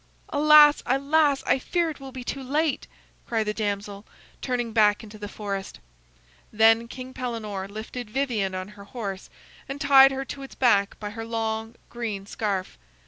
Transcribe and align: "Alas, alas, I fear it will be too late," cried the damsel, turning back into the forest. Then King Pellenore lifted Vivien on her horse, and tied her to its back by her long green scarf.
"Alas, 0.29 0.81
alas, 0.87 1.43
I 1.45 1.59
fear 1.59 1.91
it 1.91 1.99
will 1.99 2.11
be 2.11 2.23
too 2.23 2.41
late," 2.41 2.87
cried 3.27 3.43
the 3.45 3.53
damsel, 3.53 4.03
turning 4.41 4.73
back 4.73 5.03
into 5.03 5.19
the 5.19 5.27
forest. 5.27 5.79
Then 6.51 6.87
King 6.87 7.13
Pellenore 7.13 7.67
lifted 7.67 8.09
Vivien 8.09 8.55
on 8.55 8.69
her 8.69 8.85
horse, 8.85 9.29
and 9.69 9.79
tied 9.79 10.09
her 10.11 10.25
to 10.25 10.41
its 10.41 10.55
back 10.55 10.99
by 10.99 11.11
her 11.11 11.23
long 11.23 11.75
green 11.91 12.25
scarf. 12.25 12.79